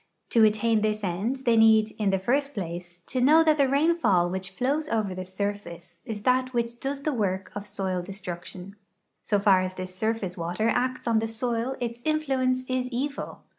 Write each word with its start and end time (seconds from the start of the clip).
To 0.29 0.43
attain 0.43 0.81
this 0.81 1.03
end 1.03 1.45
they 1.45 1.55
need, 1.55 1.91
in 1.99 2.09
the 2.09 2.17
first 2.17 2.55
place, 2.55 3.01
to 3.05 3.21
know 3.21 3.43
that 3.43 3.59
the 3.59 3.69
rainfall 3.69 4.31
which 4.31 4.57
Hows 4.57 4.89
over 4.89 5.13
the 5.13 5.25
surface 5.25 5.99
is 6.05 6.23
that 6.23 6.53
which 6.55 6.79
does 6.79 7.03
the 7.03 7.13
work 7.13 7.51
of 7.53 7.67
soil 7.67 8.01
destruction; 8.01 8.75
so 9.21 9.37
far 9.37 9.61
as 9.61 9.75
this 9.75 9.93
surface 9.93 10.39
water 10.39 10.69
acts 10.69 11.07
on 11.07 11.19
the 11.19 11.27
soil 11.27 11.75
its 11.79 12.01
inti 12.01 12.25
Lienee 12.29 12.65
is 12.67 12.87
evil. 12.89 13.43